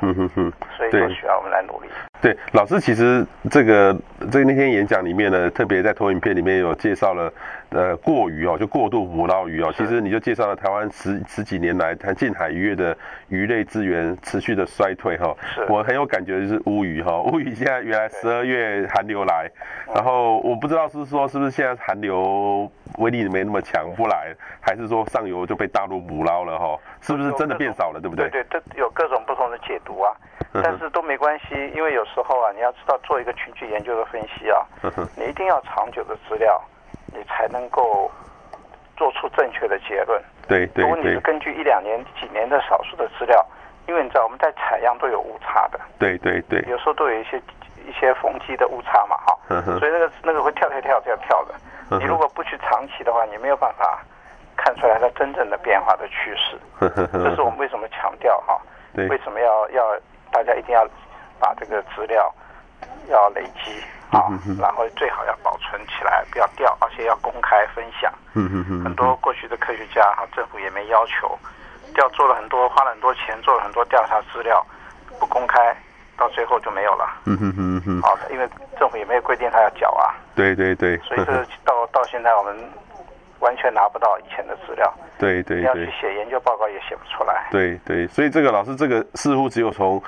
[0.76, 1.88] 所以说需要我们来努力。
[2.20, 3.96] 对，老师其实这个
[4.32, 7.32] 这个那天演讲里面呢，特别在投影片里面有介绍了，
[7.68, 12.96] 呃，过鱼哦，就过度捕捞鱼哦，其实你就介绍了台湾十十几年来它近海渔业的
[13.28, 19.50] 鱼类资源持续的衰退哈，是，我很有感觉就是乌鱼哈，乌鱼现在原来十二月寒流来，
[19.94, 28.28] 然后我不知道是说是不是现在寒流威力没那么强不来，还是说上游就被大陆捕捞了哈，是不是真的变少了，对不对？
[28.30, 30.10] 对对，这有各种不同的解读啊。
[30.62, 34.64] 但是都没关系，因为有时候啊，你要知道做一个群居研究的分析啊，
[35.16, 36.62] 你一定要长久的资料，
[37.06, 38.10] 你才能够
[38.96, 40.22] 做出正确的结论。
[40.48, 40.82] 对对。
[40.82, 43.44] 如果你是根据一两年、几年的少数的资料，
[43.86, 45.80] 因为你知道我们在采样都有误差的。
[45.98, 46.60] 对对对。
[46.68, 47.36] 有时候都有一些
[47.86, 49.62] 一些缝机的误差嘛，哈。
[49.78, 51.54] 所以那个那个会跳跳跳跳跳的。
[51.98, 54.02] 你如果不去长期的话，你没有办法
[54.56, 56.58] 看出来它真正的变化的趋势。
[57.12, 58.60] 这是我们为什么强调哈？
[58.94, 59.08] 对。
[59.08, 59.82] 为什么要要？
[60.32, 60.84] 大家一定要
[61.38, 62.32] 把这个资料
[63.08, 68.12] 要累积啊，然后最好要保存起来，不要掉，而且要公开分享。
[68.84, 71.38] 很多过去的科学家哈，政府也没要求，
[71.94, 74.64] 调做了很多，花了很多钱，做了很多调查资料，
[75.18, 75.74] 不公开，
[76.16, 77.08] 到最后就没有了。
[77.24, 78.02] 嗯哼哼哼。
[78.02, 80.14] 好，因为政府也没有规定他要缴啊。
[80.34, 80.96] 对对对。
[80.98, 82.56] 所以这到到现在我们
[83.40, 84.92] 完全拿不到以前的资料。
[85.18, 85.62] 对对对。
[85.62, 87.48] 要去写研究报告也写不出来。
[87.50, 90.02] 对对，所以这个老师，这个似乎只有从。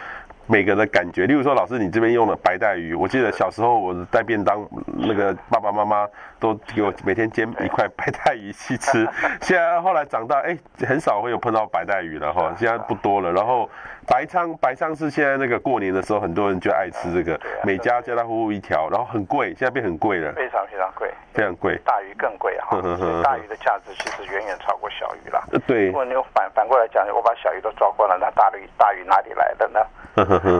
[0.48, 6.08] 每个人的感觉，例如说，老师你这边用了白带鱼，我记得小时候我带便当，那个爸爸妈妈
[6.40, 9.06] 都给我每天煎一块白带鱼去吃。
[9.42, 10.56] 现在后来长大，哎，
[10.86, 13.30] 很少会有碰到白带鱼了哈， 现在不多了。
[13.30, 13.68] 然后
[14.06, 22.80] 白鲳，白鲳是现在那个过年的时候很多人就爱吃这个，每家家家户户一条，然后很贵，现在变很贵了，非常非常贵，非常贵，大鱼更贵 哈，
[23.22, 25.44] 大鱼的价值其实远远超过小鱼了。
[25.66, 29.80] 对，如果你反反过来讲，我把小鱼都抓过了，那大鱼大鱼哪里来的呢？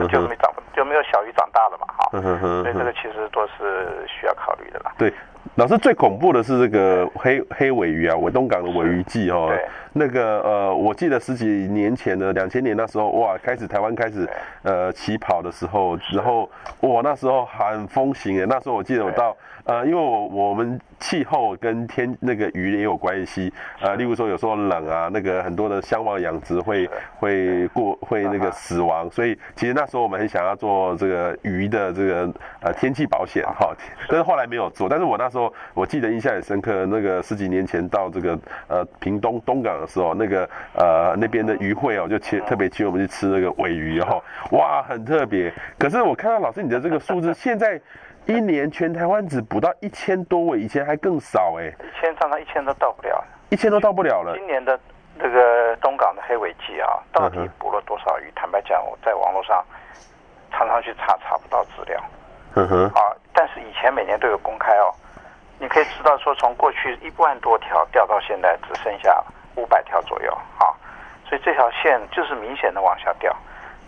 [0.09, 4.93] 就没长，就没有小鱼长大了嘛，哈，所以这个其实都是需要考虑的啦。
[4.99, 5.13] 对，
[5.57, 9.51] 老师最恐怖的是这个黑黑尾鱼啊，尾东港的尾鱼季哦，
[9.93, 14.29] 那个呃，我记得十几年前的两千年那时候，哇，开始台湾开始
[14.63, 16.49] 呃起跑的时候，然后
[16.81, 19.37] 哇，那时候很风行诶，那时候我记得我到
[19.69, 20.81] 呃，因为我我们。
[21.01, 33.73] 气候跟天那个鱼也有关系，呃，例如说有时候冷啊，那个很多的箱网养殖会会过会那个死亡，所以其实那时候我们很想要做这个鱼的这个呃天气保险哈，
[34.09, 34.89] 但是后来没有做。
[34.89, 45.55] 但是我那时候我记得印象很深刻，那个十几年前到这个呃屏东东港的时候，那个呃那边的渔会哦，就请特别请我们去吃那个尾鱼哈，哇，很特别。
[45.79, 47.81] 可是我看到老师你的这个数字现在。
[48.29, 54.37] 一年全台湾只捕到一千多尾，以前还更少哎、欸，一千常常一千都到不了，一千都到不了了。
[54.37, 54.79] 今年的
[55.19, 58.31] 这个东港的黑鮪季啊，到底捕了多少鱼？
[58.37, 59.65] 坦白讲，我在网络上
[60.53, 61.99] 常常去查，查不到资料。
[62.57, 62.85] 嗯哼。
[62.89, 64.93] 啊，但是以前每年都有公开哦，
[65.59, 69.25] 你可以知道说，从过去一万多条掉到现在只剩下
[69.57, 70.69] 五百条左右啊，
[71.27, 73.35] 所以这条线就是明显的往下掉。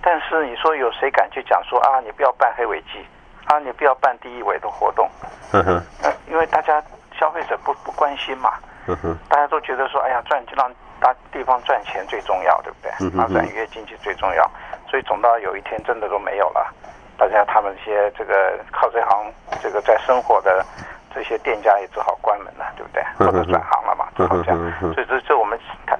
[0.00, 3.04] 但是你说有谁敢去讲说啊，你不要办黑鮪季？
[3.50, 5.10] 啊，你不要办第一维的活动，
[5.52, 5.82] 嗯哼，
[6.30, 6.80] 因为大家
[7.18, 8.52] 消费者不不关心嘛，
[8.86, 13.10] 嗯哼，大家都觉得说，哎呀，赚就让大地方赚钱最重要，对不对？
[13.18, 14.48] 发展渔业经济最重要，
[14.88, 16.72] 所以总到有一天真的都没有了，
[17.18, 20.64] 大家他们这些这个靠这行这个在生活的
[21.12, 23.02] 这些店家也只好关门了，对不对？
[23.18, 24.94] 或者转行了嘛，只好这样。
[24.94, 25.58] 所以这这我们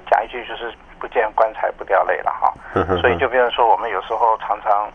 [0.09, 2.53] 讲一句就是不见棺材不掉泪了哈，
[3.01, 4.89] 所以就变成说我们有时候常常。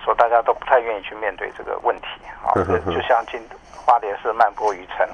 [0.00, 0.14] 说？
[0.14, 2.06] 大家都不太愿意去面对这个问题
[2.42, 2.54] 啊！
[2.54, 3.40] 就像今
[3.74, 5.06] 花莲是曼波鱼城，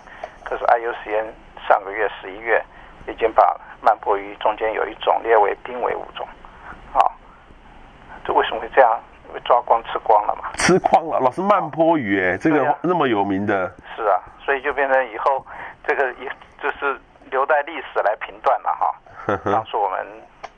[0.45, 1.27] 可是 IUCN
[1.67, 2.63] 上个月十一月
[3.09, 6.27] 已经把曼波鱼中间有一种列为濒危物种，
[6.93, 7.01] 啊，
[8.25, 9.01] 这为什么会这样？
[9.29, 10.51] 因为抓光吃光了嘛？
[10.55, 13.73] 吃光了，老是曼波鱼哎，这个那么有名的。
[13.97, 15.45] 是啊，所以就变成以后
[15.87, 16.31] 这个也
[16.63, 19.39] 就是留待历史来评断了哈。
[19.45, 20.07] 当初我们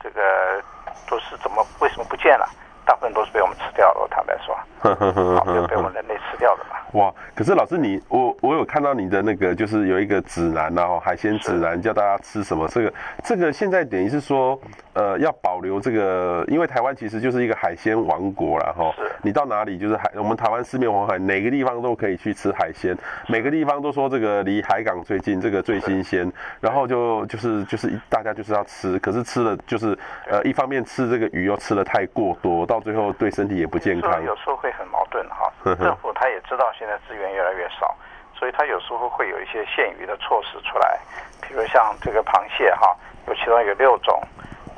[0.01, 0.61] 这个
[1.07, 2.47] 都是怎么为什么不见了？
[2.85, 4.55] 大部分都是被我们吃掉了，坦白说，
[5.39, 6.77] 好，就被我们人类吃掉了嘛。
[6.93, 7.11] 哇！
[7.33, 12.67] 可是老师你，你我我有看到你的那个，就是有一个指南，然后海鲜指南，叫大家吃什么。
[12.67, 12.93] 这个
[13.23, 14.59] 这个现在等于是说，
[14.93, 18.93] 呃，要保留这个，因为台湾其实就是一个海鲜王国了哈。
[19.23, 22.95] 你到哪里就是海，我们台湾四面环海，哪个地方都可以去吃海鲜，
[23.27, 26.31] 每个地方都说这个离海港最近，这个最新鲜。
[26.59, 29.97] 然后就就是就是大家就是要吃，可是吃了就是
[30.29, 34.23] 呃，一方面吃这个鱼又吃的太过多，到最后对身体也不健康。
[34.23, 35.51] 有时候会很矛盾哈。
[35.63, 37.95] 政府他也知道现在资源越来越少，
[38.33, 40.99] 所以他有时候会有一些限鱼的措施出来，
[41.41, 44.19] 比如像这个螃蟹哈，有其中有六种，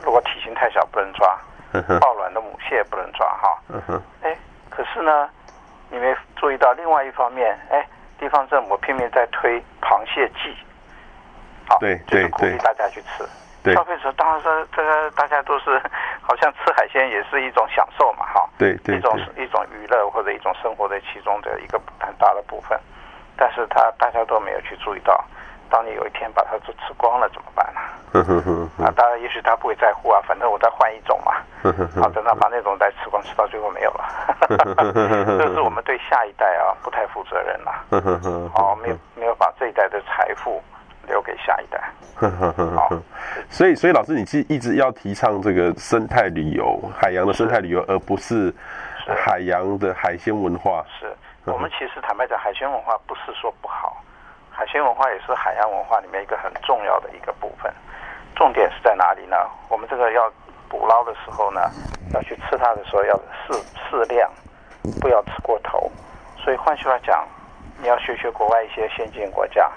[0.04, 1.40] 如果体型太小不能抓，
[2.02, 4.02] 抱卵的母蟹不能抓哈。
[4.22, 4.38] 哎，
[4.70, 5.30] 可是呢，
[5.90, 7.88] 你没注意到另外一方面，哎，
[8.20, 10.54] 地方政府拼命在推螃蟹季，
[11.70, 13.24] 好，对，就是鼓励大家去吃。
[13.74, 15.82] 消费者当然说，这个大家都是
[16.22, 22.80] 好像吃海鲜也是一种享受嘛，哈，对对，一种一种娱乐或者一种生活的其中的一个很大的部分，
[23.36, 25.24] 但是他大家都没有去注意到，
[25.70, 27.82] 当你有一天把它都吃光了怎么办呢？
[28.84, 31.34] 啊，当然也许他不会在乎啊，反正我再换一种嘛，
[32.02, 34.06] 好，等到把那种再吃光，吃到最后没有了，
[35.38, 37.84] 这是我们对下一代啊不太负责任了，
[38.56, 40.64] 哦，没有没有把这一代的财富。
[41.08, 41.82] 留给下一代。
[42.76, 42.90] 好，
[43.50, 48.54] 所以所以老师，你是一直要提倡这个生态旅游，海洋的生态旅游，而不是
[49.26, 50.86] 海洋的海鲜文化。
[51.00, 51.14] 是，
[51.44, 54.02] 我们其实坦白讲，海鲜文化不是说不好，
[54.50, 57.70] 海鲜文化也是海洋文化里面一个很重要的一个部分。
[58.34, 59.36] 重点是在哪里呢？
[59.70, 60.32] 我们这个要
[60.70, 61.62] 捕捞的时候呢，
[62.14, 63.16] 要去吃它的时候要
[63.46, 63.54] 适
[63.90, 64.32] 适量，
[65.02, 65.92] 不要吃过头。
[66.38, 67.28] 所以换句话讲，
[67.82, 69.70] 你要学学国外一些先进国家。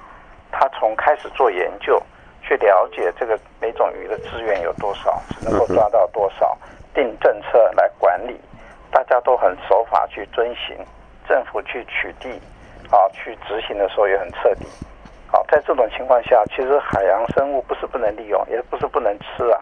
[0.50, 2.00] 他从开始做研究，
[2.42, 6.56] 去了解这个每种鱼的资源有多少，只能够抓到多少，
[6.94, 8.40] 定政策来管理，
[8.90, 10.76] 大家都很守法去遵循，
[11.28, 12.30] 政府去取缔，
[12.90, 14.66] 啊，去执行的时候也很彻底。
[15.26, 19.60] 好，在这种情况下，其实海洋生物不是不能利用，也不是不能吃啊，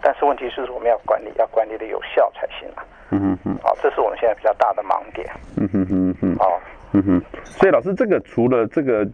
[0.00, 2.84] 但是问题是我们要管理，要管理的有效才行啊。
[3.10, 3.58] 嗯嗯嗯。
[3.62, 5.30] 好，这是我们现在比较大的盲点。
[5.56, 6.36] 嗯嗯嗯嗯。
[6.36, 6.58] 好。
[6.96, 9.04] 嗯哼，所以老师，这个除了这个，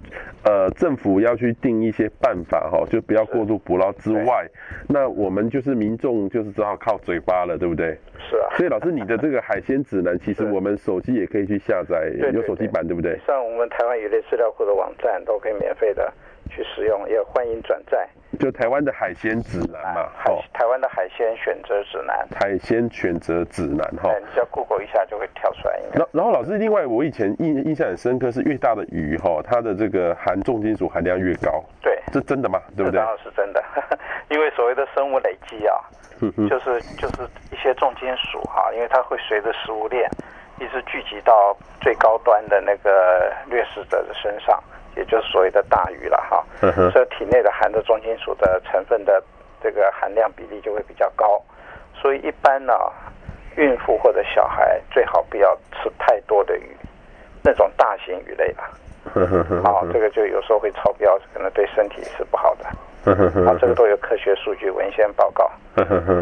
[0.44, 4.46] 呃，政府要去定一些办法哈，就不要过度捕捞之外，
[4.86, 7.96] 那我们就是民众就是只好靠嘴巴了，对不对？
[8.18, 8.52] 是啊。
[8.54, 13.18] 所以老师，你的这个海鲜指南，其实 我们手机也可以去下载，有手机版，对不对？
[13.26, 16.12] 像我们台湾鱼类资料库的网站都可以免费的
[16.50, 18.06] 去使用，也欢迎转载。
[18.38, 25.78] 就台湾的海鲜指南嘛，海台湾的海鲜选择指南，海鲜选择指南哈，你只要 Google 一下就会跳出来。
[25.92, 31.62] 然然后老师，另外我以前印印象很深刻是越大的鱼哈，它的这个含重金属含量越高。
[31.82, 32.60] 对，这真的吗？
[32.76, 32.98] 对不对？
[32.98, 33.62] 当然是真的，
[34.30, 35.76] 因为所谓的生物累积啊，
[36.48, 40.08] 就是就是一些重金属哈，因为它会随着食物链
[40.60, 44.62] 一直聚集到最高端的那个掠食者的身上。
[45.00, 46.44] 也就是所谓的大鱼了哈，
[46.92, 49.22] 所以体内的含的重金属的成分的
[49.62, 51.42] 这个含量比例就会比较高，
[51.94, 52.74] 所以一般呢，
[53.56, 56.76] 孕妇或者小孩最好不要吃太多的鱼，
[57.42, 62.66] 那种大型鱼类了，好，这个就有时候会超标，可能对身体是不好的，
[63.46, 65.50] 好，这个都有科学数据文献报告，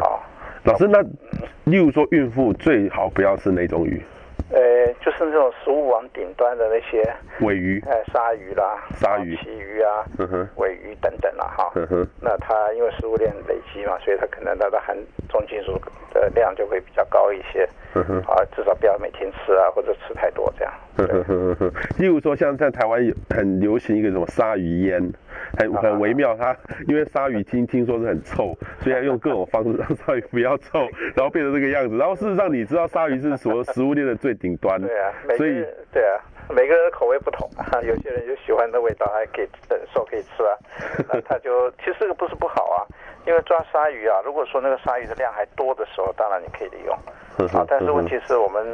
[0.01, 0.23] 好，
[0.63, 1.03] 老师那，
[1.65, 4.01] 例如说孕妇最好不要吃哪种鱼？
[4.51, 7.03] 呃，就是那种食物网顶端的那些
[7.41, 10.05] 尾鱼，哎，鲨鱼啦，鲨鱼、旗鱼啊，
[10.57, 11.71] 尾鱼等等啦，哈。
[12.21, 14.97] 那它因为食物链累积嘛，所以它可能它的含
[15.29, 15.79] 重金属
[16.13, 17.69] 的量就会比较高一些。
[18.27, 20.73] 啊，至少不要每天吃啊，或者吃太多这样。
[21.99, 25.13] 例如说，像在台湾有很流行一个什么鲨鱼烟，
[25.57, 26.37] 很很微妙。
[26.37, 26.57] 它
[26.87, 30.81] 因为鲨鱼听听说是很臭，所以要用各种方式 让鲨鱼不要臭，
[31.15, 31.97] 然后变成这个样子。
[31.97, 34.81] 然后事实上，你知道鲨鱼是什么食物链的最顶端？
[34.81, 40.53] 对啊，所以对啊，每个人的口味不同啊，有些人就喜欢的味道，还可以忍受可以吃啊。
[41.09, 42.79] 那他就其实这个不是不好啊，
[43.27, 46.95] 因为抓鲨鱼啊，如果说那个鲨鱼的量还多的时候，当然你可以利用。
[47.53, 48.67] 啊，但是问题是我们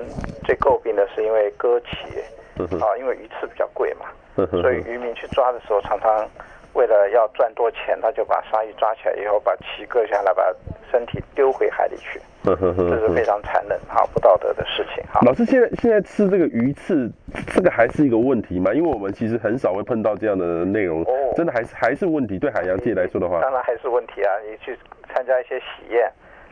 [0.42, 4.06] 最诟病的是因为割鳍，啊，因为鱼刺比较贵嘛，
[4.50, 6.26] 所以渔民去抓的时候，常常
[6.74, 10.44] 为了要赚多钱，他就把鲨鱼抓起来以后，把鳍割下来，把
[10.90, 15.02] 身体丢回海里去，这是非常残忍、啊不道德的事情。
[15.12, 17.10] 哈，老师现在现在吃这个鱼刺，
[17.54, 18.72] 这个还是一个问题吗？
[18.74, 22.38] 因为我们其实很少会碰到这样的内容，真的还是还是问题。
[22.38, 24.30] 对海洋界来说的话，当然还是问题啊！
[24.44, 24.78] 你去
[25.12, 26.10] 参加一些喜宴。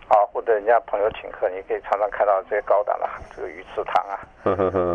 [0.08, 4.20] 啊，或者人家朋友请客，你可以常常看到这些高档的这个鱼翅汤啊，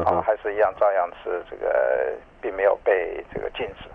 [0.05, 3.89] 啊，还是一样照样吃，这个并没有被这个禁止，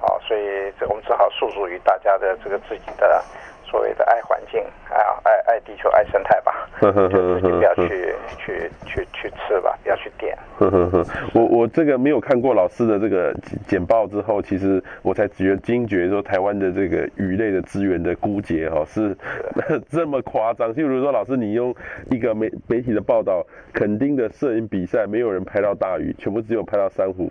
[0.00, 3.22] 好，所以这我们只好诉诸于大家的这个自己的
[3.64, 6.66] 所谓的爱环境、爱爱爱地球、爱生态吧。
[6.80, 10.34] 就是不要去去去去吃吧，不要去点。
[10.58, 13.34] 呵呵呵，我我这个没有看过老师的这个
[13.68, 19.14] 简报之后，其实我才觉得惊觉说台湾的这个鱼类的资源的枯竭哈是
[19.90, 20.68] 这么夸张。
[20.68, 21.74] 就比如说老师你用
[22.10, 23.44] 一个媒媒体的报道，
[23.74, 27.30] 肯定的摄影比赛没有人拍到大鱼，全部只有拍到珊瑚。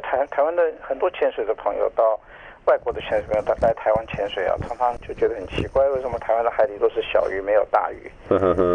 [0.00, 2.18] 台台湾的很多潜水的朋友到。
[2.66, 8.12] 外国的潜水员来台湾潜水啊，常常就觉得很奇怪，为什么台湾的海底都是小鱼，没有大鱼？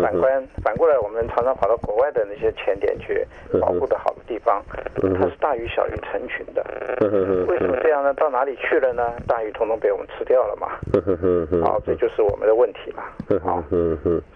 [0.02, 3.24] 反观反过来，我们常常跑到国外的那些潜点去，
[3.62, 4.64] 保护的好的地方，
[4.96, 6.66] 它是大鱼小鱼成群的。
[7.48, 8.12] 为什么这样呢？
[8.16, 9.14] 到哪里去了呢？
[9.28, 10.70] 大鱼统统被我们吃掉了嘛？
[11.64, 13.04] 好，这就是我们的问题嘛。
[13.44, 13.62] 好，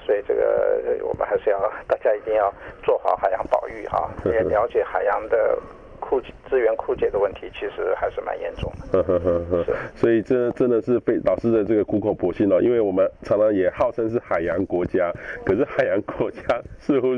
[0.05, 5.57] 所以这个我们还是要大家一定要做好海洋保育哈，也了解海洋的。
[6.08, 9.03] 枯资源枯竭的问题其实还是蛮严重的，
[9.93, 12.62] 所以这真的是被老师的这个苦口婆心了。
[12.62, 15.12] 因为我们常常也号称是海洋国家，
[15.45, 16.41] 可是海洋国家
[16.80, 17.10] 似乎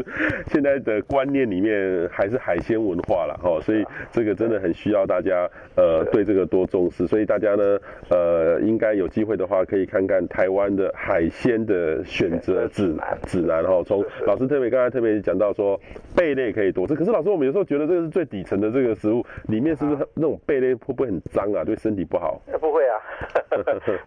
[0.47, 7.05] 现在的观念里面还是海鲜文化了哈，所以这个真的很需要大家呃对这个多重视。
[7.05, 7.79] 所以大家呢
[8.09, 13.83] 呃应该有机会的话可以看看台湾的海鲜的选择指南指南哈。
[13.85, 15.79] 从老师特别刚才特别讲到说
[16.15, 18.71] 贝类可以多吃，可是老师我们有时候觉得这个是最底层的。
[18.78, 21.63] 这个食物里面是不是那种贝类会不会很脏啊？
[21.63, 22.39] 对身体不好？
[22.59, 23.01] 不会啊，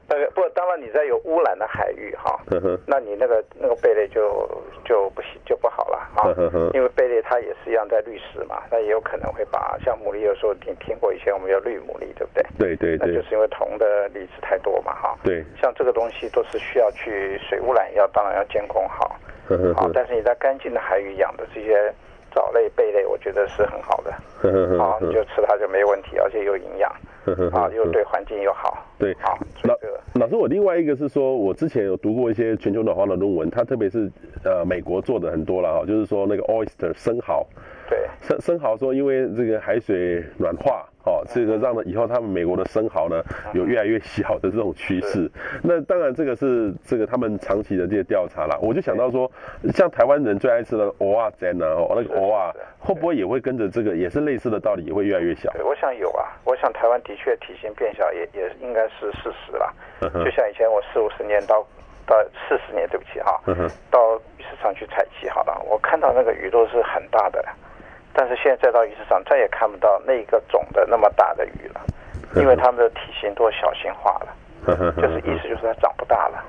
[0.08, 2.38] 那 个不，当然你在有污染的海域哈，
[2.86, 4.48] 那你那个那个贝类就
[4.84, 6.34] 就不行就不好了啊，
[6.74, 12.44] 因为贝类它也是一样在滤食嘛，那也有可能会把像牡蛎，有时候你听过以前我们要绿牡蛎，对不对？
[12.58, 15.18] 对对对，那就是因为铜的离子太多嘛哈。
[15.24, 19.16] 对，像这个东西都是需要去水污染要当然要监控好，
[19.74, 21.92] 好，但是你在干净的海域养的这些。
[22.34, 24.10] 藻类、贝类，我觉得是很好的，
[24.82, 26.90] 啊，你就吃它就没问题，而且又营养，
[27.52, 28.78] 啊，又对环境又好。
[28.98, 29.38] 对，好。
[29.64, 29.74] 老
[30.14, 34.10] 老师，我另外一个是说，我之前有读过一些全球暖化的论文，它特别是
[34.44, 37.46] 呃美国做的很多了哈，就是说那个 oyster 生蚝，
[37.88, 40.86] 对，生生蚝说因为这个海水暖化。
[41.04, 43.22] 哦，这个让呢以后他们美国的生蚝呢
[43.52, 45.30] 有越来越小的这种趋势。
[45.62, 48.56] 那当然这个是这个他们长期的这些调查啦。
[48.60, 49.30] 我就想到说，
[49.72, 55.50] 像台湾人最爱吃的蚵仔煎呢，哦那个蚵仔会不会也会跟着这个也是类似的道理，也会越来越小？
[55.52, 56.28] 对，我想有啊。
[56.44, 59.72] 我想台湾的确体型变小也也应该是事实啦。
[60.00, 61.64] 就像以前我四五十年到
[62.06, 62.16] 到
[62.48, 63.40] 四十年，对不起哈，
[63.90, 67.44] 到鱼市场去采集好了，我看到那个鱼都是很大的。
[68.14, 71.80] 但是现在再到鱼市场，再也看不到那个种的那么大的鱼了，
[72.36, 74.36] 因为它们的体型都小型化了，
[74.96, 76.44] 就是意思就是它长不大了，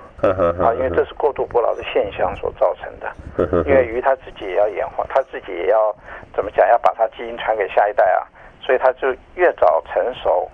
[0.64, 5.96] 啊，因为这是过度捕捞的现象所造成的，因为鱼它自己也要演化，它自己也要
[6.36, 8.28] 怎么讲，要把它基因传给下一代啊，
[8.62, 10.50] 所以它就越早成熟，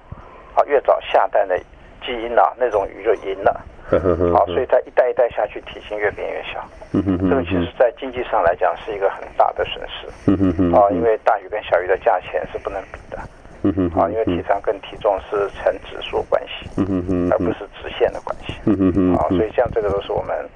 [0.55, 1.57] 啊，越早下蛋的
[2.05, 3.59] 基因啊，那种鱼就赢了。
[4.33, 6.63] 好，所以它一代一代下去，体型越变越小。
[6.93, 10.07] 嗯哼哼，这个其实，在经济上来讲，是一个很大的损失。
[10.31, 13.17] 嗯哼哼，啊，因为大鱼跟小鱼的价钱是不能比的。
[13.63, 16.69] 嗯哼哼，啊，因为体长跟体重是呈指数关系。
[16.77, 18.53] 嗯哼哼，而不是直线的关系。
[18.65, 20.47] 嗯哼哼，啊，所以像这个都是我们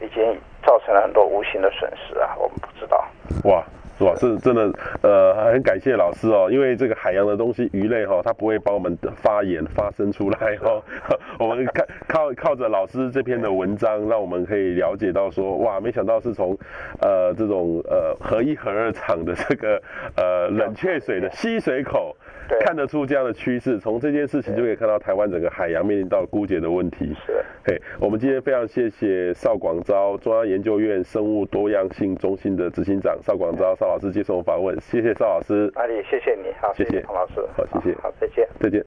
[0.00, 0.22] 已经
[0.64, 3.04] 造成了很多无形的损失啊，我们不知道。
[3.44, 3.62] 哇。
[3.98, 4.14] 是吧？
[4.18, 4.72] 这真的，
[5.02, 10.82] 呃，很感谢老师哦，因为这个海洋的东西，鱼类哈、哦，它不会帮我们发言发声出来、哦。
[11.38, 16.56] 我们看靠靠着老师这篇的文章，让我们可以了解到说，哇，没想到是从
[17.00, 19.80] 呃这种呃核一核二厂的这个
[20.16, 22.14] 呃冷却水的吸水口。
[22.60, 27.12] 看得出这样的趋势，从这件事情就可以看到台湾整个海洋面临到枯竭的问题。
[27.26, 35.70] 是，嘿，我们今天非常谢谢邵广昭中央研究院生物多样性中心的执行长邵广昭邵老师接受访问，谢谢赵老师。
[35.74, 38.84] 阿里，谢谢你，好，谢谢彭老师，好，谢谢，好，再见，再见。